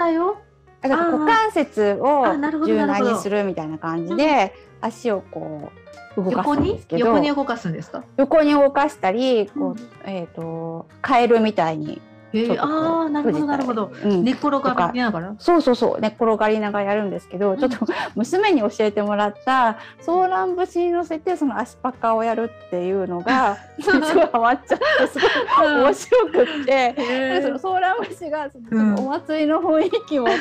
[0.80, 2.24] だから股関節を
[2.66, 5.70] 柔軟にするみたいな感じで足をこ
[6.16, 7.06] う動かすんですけど。
[7.06, 8.02] 横に動かすんですか？
[8.16, 12.02] 横に動かしたりこう、えっ、ー、とカエルみたいに
[12.34, 15.34] えああなるほどなるほど、うん、寝転がりながら？
[15.38, 16.00] そうそうそう。
[16.00, 25.18] 寝転がりながらやるんですけど、うん、ちょっと娘に教えてもらったソーラン節に乗せてその足パカをやるっていうのがすごいハマっちゃってす
[25.58, 26.94] ごい面白くって、
[27.42, 30.32] そのソーラン節がそのお祭りの雰囲気を出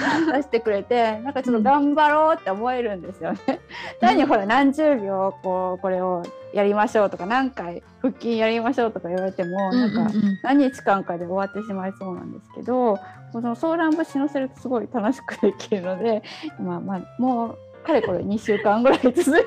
[0.41, 3.59] してくれて、なんかちょっと頑張ろうって思えるんですよね。
[3.99, 12.99] 単にほら何十秒こうこれをやりましょうとか何回腹筋やりましょうとか言われても、なんか何日間かで終わってしまいそうなんですけど
[13.31, 16.21] このソーラン節乗せるとすごい楽しくできるので、
[16.59, 19.45] まあ、まあもうかれこれ2週間ぐらい続いてる。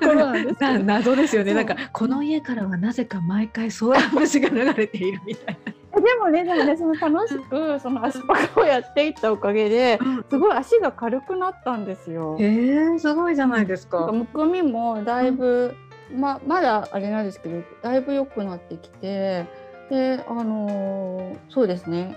[0.00, 1.54] ところなんです謎ですよね。
[1.54, 6.00] なんかこの家からはなぜか毎回ソーラン節が流れているみたいな。
[6.00, 9.98] でもねでもねその楽しくその足パカをやっていったおかげで
[10.30, 12.36] すごい足が軽くなったんですよ。
[12.40, 14.10] えー、すごいじゃないですか。
[14.12, 19.46] むくみもだいぶ、うんままだあれなんですけどだいぶ良くなってきて
[19.90, 22.16] であのー、そうですね。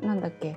[0.00, 0.56] なんだっけ。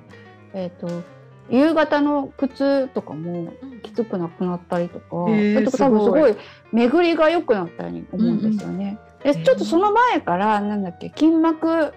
[0.52, 1.02] えっ、ー、と
[1.48, 6.36] 夕方の靴とかもきつくなくなったりとか、えー、と多分すごい。
[6.72, 8.98] 巡りが良くなったように思うんですよね。
[9.24, 11.92] うんうん、でちょっとその前からなんだっけ筋膜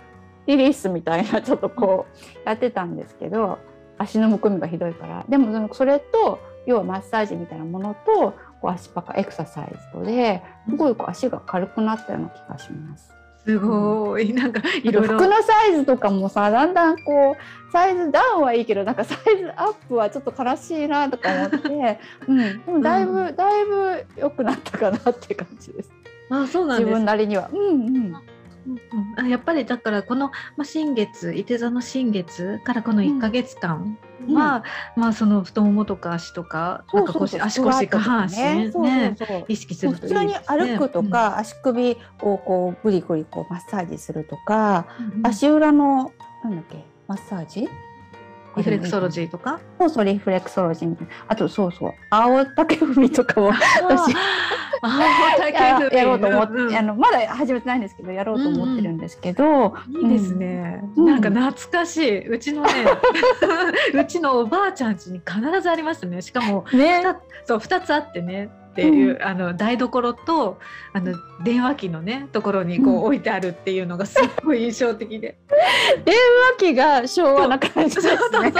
[0.46, 2.06] リリースみたいな ちょっとこ
[2.46, 3.58] うやってたんですけど
[3.98, 5.26] 足のむくみがひどいから。
[5.28, 13.14] でもそれと要はマッサージみたいなものとこう足パカエクササイズとですごいこう足が軽くなったような気がします。
[13.46, 25.92] すごい、うん、なんかいろいろ服のサイズとかもさだんだんこうサイズダウンはいいけどなんかサイズアップはちょっと悲しいなとか思って、 うん、でもだいぶ、うん、だいぶ良くなったかなって感じです。
[26.30, 27.50] あそうなん自分なりには。
[27.52, 28.16] うんうん
[29.18, 33.98] うん、やっぱりだからこの、まあ、新月いて座の新月からこの1か月間
[34.30, 34.64] は、
[34.96, 38.38] うん、まあその太ももとか足とかなんか腰足腰下半身
[38.82, 46.12] ね、ね、意識するといい、ね、普通に歩くとか、うん、足首をこうぐりぐりこうマッサージするとか、うん、足裏の
[46.44, 47.68] なんだっけマッサージ
[48.58, 49.60] リフレクソロジーとか？
[49.80, 50.96] そうそうリフレクソロジー
[51.28, 51.94] あとそうそう。
[52.10, 54.16] 青竹踏みとかも私。
[54.82, 62.28] ややろうと思って、うん、あのまだ始めてないんですけどやろうと思ってるんですけど、うん、いいですね、うん、なんか懐かしい。
[62.28, 62.72] うちのね
[63.94, 66.22] うちのおばあちゃん家に必ずありますね。
[66.22, 67.04] しかも、ね、
[67.46, 68.50] そう2つあってね
[68.88, 70.60] っていう、あの台所と
[70.94, 75.38] あの電話機のねところにこう置いてあるっていうのがすっごい印象的で。
[76.06, 78.52] 電話機が昭和な感じですそうそうね。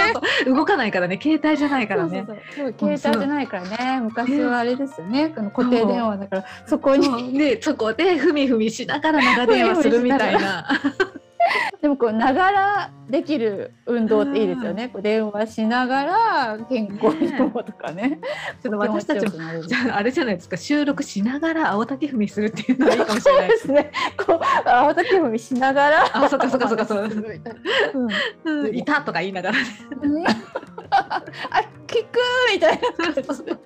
[0.46, 1.18] 動かないからね。
[1.20, 2.24] 携帯じゃないからね。
[2.26, 2.96] そうそうそう。
[2.98, 4.00] 携帯じゃないからね。
[4.00, 5.28] 昔はあれですよね。
[5.28, 6.44] この固定電話だから。
[6.66, 7.32] そこにそう。
[7.32, 10.66] でそこでふみふみしながら長電話するみたいな
[11.82, 18.20] でもこうながらできる運動っていいですよね、こう電話しながら健康にもとかね。
[18.62, 20.58] ちょっと私たちもじゃああれじゃないですか。
[20.58, 23.56] 収録しながら青竹踏みするっていうのがいいかもしれないで。
[23.56, 23.92] すね。
[24.18, 26.04] こう青竹踏みしながら。
[26.12, 27.12] あそっかそっかそっかそうん
[28.44, 28.76] うん。
[28.76, 29.64] いたとか言いながらね。
[30.90, 31.22] あ
[31.86, 32.18] 聞く
[32.52, 33.12] みたいな。
[33.14, 33.56] 感じで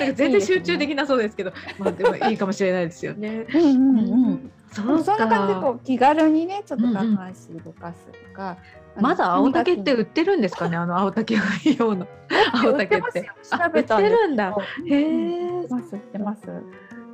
[0.00, 3.46] なんか全然集中できなそうですけど、まあでもいいかもしれないですよね。
[3.54, 4.50] うんうんうん。
[4.72, 5.70] そうそんな感じでこか。
[5.70, 6.94] う気軽にねちょっとうんうん。
[6.94, 8.56] 下半身動かすとか、
[8.96, 11.42] あのまだ青竹って売ってるんですかね、あの青竹が
[11.78, 12.06] 用の
[12.64, 13.30] 青竹って。
[13.50, 14.56] あ調べたんです売ってるんだ。
[14.86, 15.74] へへえ売って。
[15.74, 16.46] ます売ってます。
[16.46, 16.52] ね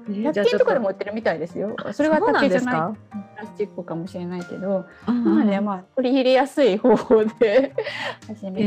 [0.08, 2.50] 100均とかでも売ってるみたいですよそれは竹じゃない。
[2.50, 2.94] ですか。
[3.10, 5.24] プラスチックかもしれないけど、うん。
[5.24, 7.74] まあねまあ取り入れやすい方法で
[8.26, 8.62] 始めて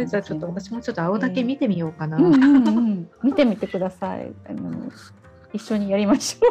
[0.00, 0.06] え。
[0.06, 2.16] じゃあちょっと私もちょっと青竹見てみようかな。
[2.16, 4.32] うんうんうん、見てみてください。
[4.48, 4.70] あの
[5.52, 6.46] 一緒にやりましょ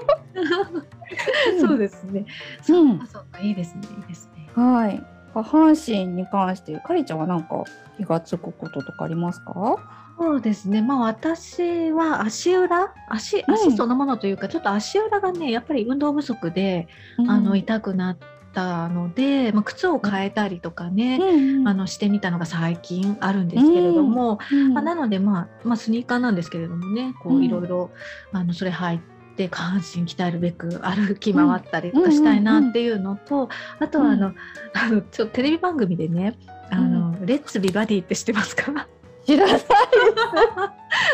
[1.60, 2.26] そうですね。
[2.62, 4.49] う、そううんかそうかいいですねいいですね。
[4.54, 5.04] はい。
[5.34, 7.63] 下半身に関してかりちゃんはなんか
[7.97, 10.03] 気がつくこととかありますか？
[10.17, 10.82] そうですね。
[10.82, 13.54] まあ私は足裏、足うん。
[13.54, 16.88] 足そのものというか、ちょっと足裏がねやっぱり運動不足で、
[17.28, 18.17] あの痛くなっ
[18.54, 27.43] たので、まあ、靴を変えたりとかね、うんあのしてみたのが最近あるんですけれども、うんまあ、なので、まあ、まあスニーカーなんですけれどもねこううん。
[27.43, 27.89] いろいろ
[28.32, 28.99] あのそれ履い
[29.36, 33.49] て下半身鍛えるべく歩き回ったりとかしたいなっていうのと、
[33.80, 34.34] あとはあの、
[34.76, 36.38] あのちょっとテレビ番組でね
[36.69, 38.88] 「あのレッツビバディ」って知ってますか？
[39.26, 39.62] 知らない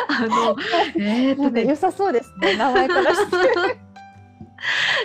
[0.07, 0.55] あの
[0.97, 1.65] えーっとね。
[1.65, 3.79] 良さそうですね名前からして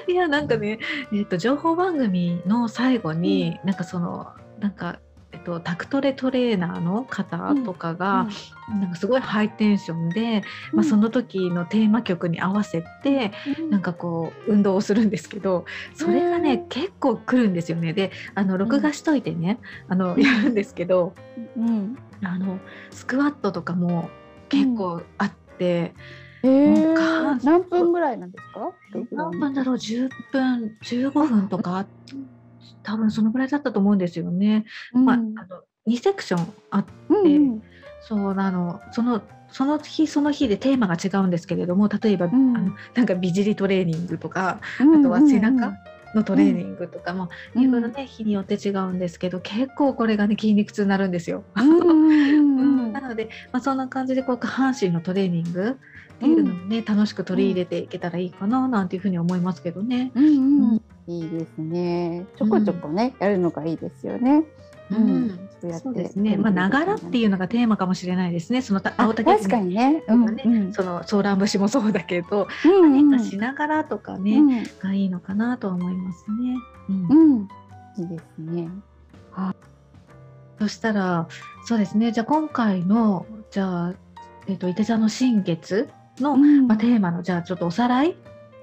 [0.13, 0.79] いやなんかね、
[1.13, 4.99] えっと情報番組の最後に、なんかそのなんか、
[5.35, 8.29] えっと、タクトレトレーナーの方とかが、
[8.69, 10.43] なんかすごいハイテンションで、
[10.73, 13.33] まあ、その時のテーマ曲に合わせて、
[13.69, 16.69] なんかこう運動をするんですけどそれがね、うん。
[16.69, 17.93] 結構来るんですよね。
[17.93, 20.23] であの録画しといてね、あのうん。
[20.23, 21.15] やるんですけど
[21.57, 21.99] うん。
[22.23, 22.61] あの
[22.93, 24.09] スクワットとかも
[24.49, 25.95] 結構あって。
[26.45, 27.45] えー。
[27.45, 28.71] 何分ぐらいなんですか？
[29.11, 31.87] 何分だろう？10分15分とか
[32.83, 34.65] 多分そのぐらいだったと思うんですよね。
[34.95, 35.05] うん。
[35.05, 37.63] まあ、あの2セクションあってうんうん。
[38.01, 42.57] そうあのそのその日その日でテーマが違うんですけれども例えば、うん。
[42.57, 45.73] あのなんか美尻トレーニングとかうんあとは背中
[46.15, 47.63] のトレーニングとかもうん。
[47.63, 51.45] いろいろね日によって違うんですけど結構これがね筋肉痛になるんですよ。
[51.57, 52.93] うんうんうんうん。
[52.95, 55.79] なので、まあ、そんな感じでこう下半身のトレーニング
[56.15, 60.13] っていうのをね、楽しく取り入れていけたらいいかななんていうふうに思いますけどね。
[60.15, 62.27] うんううんいいですね。
[62.37, 64.45] ちょこちょこね、やるのがいいですよね。
[64.91, 65.49] うん
[65.83, 66.37] そうですね。
[66.37, 68.61] まあ、ながらっていうのがテーマかもしれないですね。
[68.61, 70.03] その青竹確かにね。
[70.03, 76.57] とかねうんそのソーラン節もそうだけど、うんうん何かしながらとかね、うんがいいのかなとは思いますね。
[76.91, 77.49] うんうん
[77.97, 78.69] いいですね。
[80.59, 81.29] そしたら、
[81.65, 82.13] そうですね。
[82.13, 83.95] じゃあ今回の、じゃあ、
[84.47, 85.89] えっ、と、いて座の新月
[86.21, 88.17] の、うんまあ、テーマの、じゃあちょっとおさらい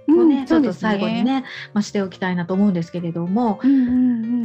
[0.07, 1.23] うんをね、ちょっと最後に。
[1.23, 3.91] ね、まあ、しておきたいなと思うんですけれども、うんうんう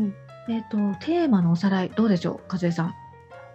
[0.07, 0.15] ん。
[0.49, 2.95] えっ、と、テーマのおさらい、どうでしょう、和江さん？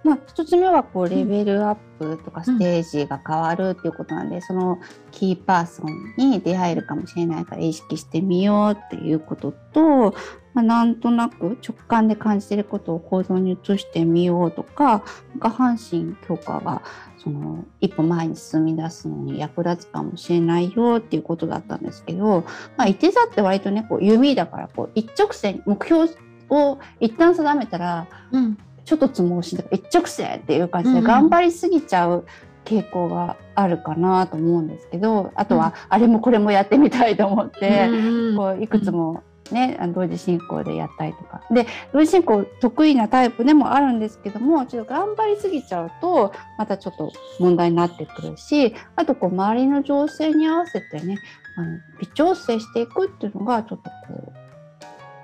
[0.03, 4.79] まあ一つ目はこうレベルアップとかうんステージが変わるっていうことなんで、その
[5.11, 10.15] キーパーソンに出会えるかもしれないから意識してみようっていうことと、
[10.53, 15.03] まあ、なんとなく直感で感じてることを行動に移してみようとか
[15.39, 16.81] 下半身強化が
[17.17, 22.45] その一歩前に進み出すのに役立つかもしれないよっていうことだったんですけど、
[22.77, 26.11] まあ、いて座って割とねこう弓だからこう一直線目標
[26.49, 28.57] を一旦定めたらうん。
[28.83, 31.01] ちょっとつもしとか一直線っていう感じうんうん。
[31.03, 32.25] で頑張りすぎちゃう
[32.65, 38.35] 傾向があるかなと思うんですけどあとはあれもこれもやってみたいと思って、うん。
[38.35, 51.17] こういくつもね、同時進行でやったりとかで同時進行得意なタイプでもあるんですけどもちょっと頑張りすぎちゃうとまたちょっと問題になってくるしあとこう周りの情勢に合わせてね
[51.57, 54.33] あの微調整していくっていうのがちょっとこう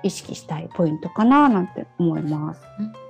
[0.02, 2.60] 意識したいポイントかななんて思います。
[2.78, 3.07] うん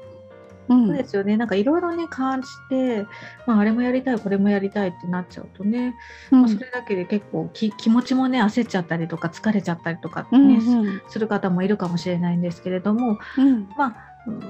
[0.68, 1.36] そうですよね。
[1.36, 3.06] なんかいろいろね感じて、
[3.46, 5.94] まああれもやりたいこれもやりたいってなっちゃうとね、
[6.30, 6.40] うん。
[6.42, 11.02] まあ、それだけで結構き気持ちもね焦っちゃったりとか疲れちゃったりとかうんね、うん。
[11.08, 13.68] する方もいるかもしれないんですけれども、うん。
[13.76, 13.96] まあ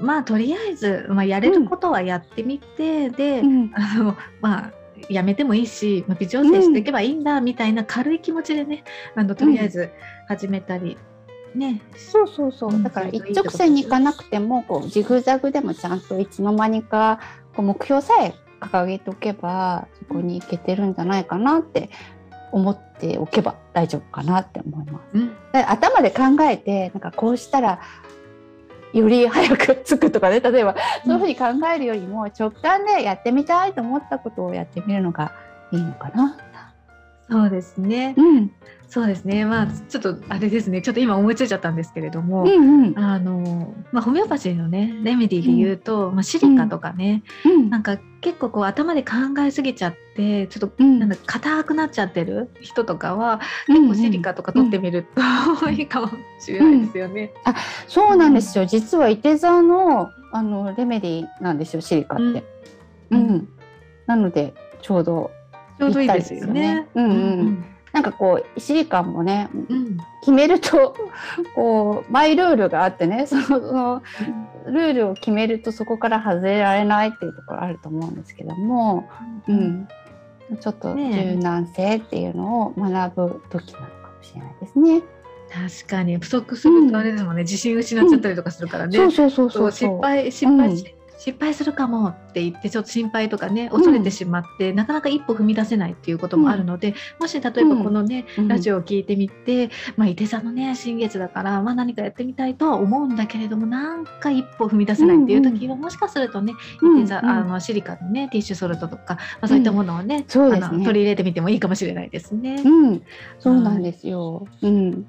[0.02, 3.70] まあとりあえずまあやれることはやってみて、で、うん。
[3.74, 4.72] あのまあ
[5.08, 8.82] やめてもいいし、まあ、微調整していけばいいんだみたいな軽い気持ちでね、
[9.14, 9.90] あのとりあえず
[10.26, 10.98] 始めたり、
[11.58, 11.82] ね。
[11.96, 12.82] そうそうそう。
[12.82, 17.20] だから一直線に行かなくてもこうジグザグでもちゃんといつの間にか
[17.54, 21.90] こう目標さえ掲げておけばそこに行けてるんじゃないかなって
[22.52, 25.18] 思っておけば大丈夫かなって思います。
[25.18, 25.32] うん。
[25.52, 27.80] 頭で考えてなんかこうしたら
[28.92, 30.40] より早く着くとかね。
[30.40, 31.44] 例えばそういうふうに考
[31.74, 35.32] えるよりも直感でやってみたいと思ったことをやってみるのが
[35.72, 36.36] いいのかな。
[37.30, 38.50] そうですね、うん、
[38.88, 39.44] そうですね。
[39.44, 40.80] まあちょっとあれですね。
[40.80, 42.98] ちょっと今思いついちゃったんですけれども、うんうん。
[42.98, 47.68] あのまあ、ホメオパシーのねレメディで言うと、まあ、シリカとかね、うん。
[47.68, 50.98] なんか結構こう頭で考えすぎちゃってちょっとうん。
[51.00, 55.06] なんだ硬くなっちゃってる人とかは、結構シリカとか取ってみる
[55.60, 56.08] と、いいかも
[56.40, 57.32] しれないですよね。
[57.88, 58.64] そうなんですよ。
[58.64, 62.44] 実は伊手座のあのレメディなんですよシリカって。
[63.10, 63.18] うん。
[63.28, 63.48] うん。
[64.06, 65.30] なのでちょうど
[65.78, 66.46] ちょうどいいですよね。
[66.46, 66.88] ぴったりですよね。
[66.94, 67.14] うんう
[67.50, 67.64] ん。
[67.92, 69.98] なんかこうシリカもねうん。
[70.20, 70.94] 決めると
[71.54, 74.02] こうマイルールがあってねそのその
[74.66, 79.08] ルールを決めるとそこから外れられないっていうところあると思うんですけども、
[79.48, 79.88] うん、
[80.60, 85.02] ちょっと柔軟性っていうのを学ぶ時なのかもしれないですね。
[85.50, 86.18] 確かに。
[86.18, 88.96] 不足するとあれですもんね、自信失っちゃったりとかするからね。
[88.96, 89.68] そうそうそうそそう。
[89.68, 89.90] うそう。
[89.90, 98.48] 失敗失敗し、失敗するかもって言ってちょっと心配とかね恐れてしまって、なかなか一歩踏み出せないっていうこともあるので、もし例えばこのね、うん。
[98.48, 106.52] ラジオを聞いてみて、まあ、伊手座のね新月だから、まあ、何かやってみたいとは思うんだけれどもなんか一歩踏み出せないっていう時は、もしかするとね
[106.96, 107.24] 伊手座、うん。
[107.24, 110.66] うんあのシリカのねティッシュソルトとか、まあ、そういったものをね,、そうですね。
[110.66, 112.62] あの取り入れてみてもいいかもしれないですね。
[112.64, 113.02] うん、
[113.38, 114.46] そうなんですよ。
[114.62, 115.06] うん、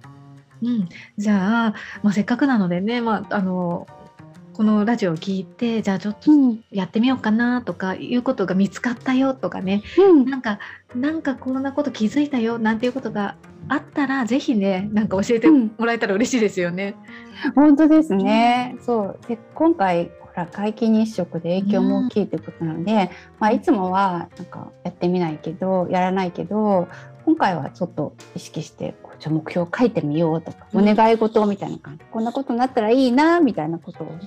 [0.61, 3.87] うん、じゃあ、まあ、せっかくなのでね、まあ、あの
[4.59, 9.83] このラジオを聞いてじゃあちょっとうん、やってみようかなとかいうことが見つかったよとかね。
[9.97, 10.59] うん、なんか
[10.93, 13.37] なんかこんなこと気づいたよなんていうことが
[13.69, 16.95] あったらぜひねなんか教えてもらえたら嬉しいですよね。
[17.55, 18.75] 本当ですね。
[18.81, 26.89] そう、で今回ほら皆既日食で影響も大きいということなので、まあいつもはなんかやってみないけど、やらないけど、
[27.23, 30.89] 今回はちょっと意識してじゃあ目標を書いてみようとか、うん。
[30.89, 34.19] お願い事みたいな感じ、こんなことになったらいいなみたいなことをね、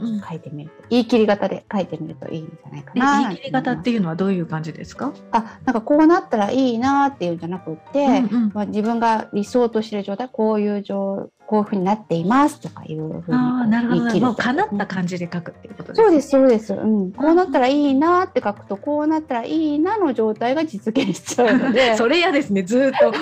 [0.00, 0.20] うんうん。
[0.20, 3.20] 書いてみると、言い切り型で書いてみるといいんじゃないかえな。
[3.28, 8.50] 言い切り方っていうのはどういう感じですか、あ、なんかこうなったらいいなっていうんじゃなくって、うんうん。
[8.54, 14.00] まあ、自分が理想としている状態こういう状こういうふうになっていますとかいうふうにああなるほど。
[14.02, 16.04] 言い切もう叶った感じで書くっていうことですね。
[16.04, 21.96] そうですそうです、うん、こうなったらいいなって書くとこうなったらいいなの状態が実現しちゃうので。
[21.96, 22.64] それ嫌ですね。
[22.64, 23.10] ずーっと。
[23.10, 23.20] なんか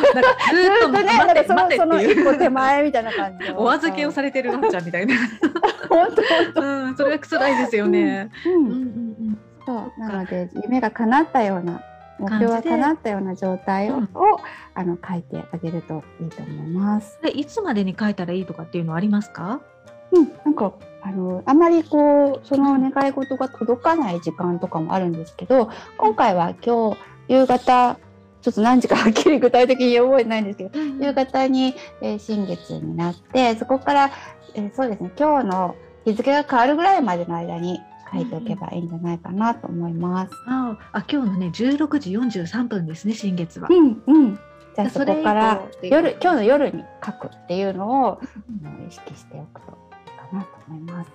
[0.51, 2.21] ずーっと ずっとねなん待てかその待てそのっていう。
[2.21, 5.14] 一歩手前みたいな感じで お預けをされてるワンちゃんみたいな、
[5.89, 6.09] 本
[6.55, 8.31] 当本うん、それが辛いですよね。
[8.45, 8.64] 当、ううん。
[8.64, 9.39] んうんうん。
[9.64, 10.01] そう。
[10.01, 11.81] なので夢が叶ったような
[12.19, 14.09] 目標が叶ったような状態を,、うん。
[14.75, 17.19] あの書いてあげるといいと思います。
[17.23, 19.61] でいつまでに書いたらいいとかっていうのはありますか？
[20.12, 26.99] うん、なんかあのあまりこうその願い事が届かない時間とかもあるんですけど今回は今日
[27.29, 27.99] 夕方
[28.47, 34.13] ちょっと何時かはっきり具体的に覚えてないんですけど夕方に、えー新月になってそこから、
[34.55, 35.75] えーそうですね今日の
[36.05, 37.81] 日付が変わるぐらいまでの間に
[38.13, 40.33] 書いておけばいいんじゃないかなと思います。
[40.47, 43.67] ああ今日のね16時43分ですね新月は。
[43.69, 44.39] うんうん
[44.77, 48.21] じゃあそこから夜今日の夜に書くっていうのを
[48.65, 49.77] あの意識しておくと
[50.07, 51.11] いいかなと思います。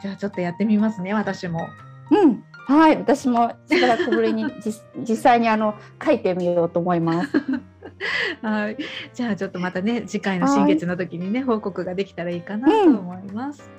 [0.00, 1.68] じゃあちょっとやってみますね私も。
[2.12, 7.30] うん、はい、私もしばらくぶりに 実実際にあの書いてみようと思います。
[8.42, 8.78] はい
[9.12, 13.70] じゃあちょっとまたね次回の新月の時にね報告ができたらいいかなと思います。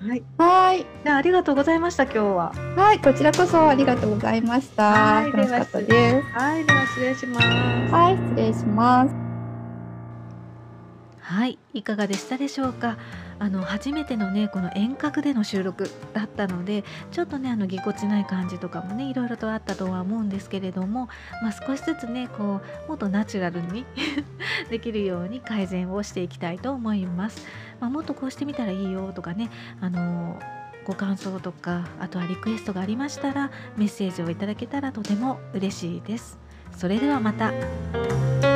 [0.00, 2.52] はいはい、じゃあありがとうございました今日は。
[2.76, 4.90] はい、こちらこそありがとうございました。
[4.90, 6.26] はい楽しかったです。
[6.36, 7.46] はいでは失礼します。
[7.92, 9.14] はい、失礼します。
[11.20, 12.96] はい、いかがでしたでしょうか？
[13.42, 21.08] あの初めてのねこの遠隔での収録だったのでちょっとねあのぎこちない感じとかもねいろいろとあったとは思うんですけれども、
[21.42, 23.84] まあ、少しずつねこうもっとナチュラルに
[24.70, 27.44] できるように改善をしていきたいと思います。
[27.80, 30.38] まあ、もっとこうしてみたらいいよとかねあの
[30.84, 36.38] ご感想とかあとはリクエストがありましたらメッセージをいただけたらとても嬉しいです。
[36.76, 38.51] それではまた。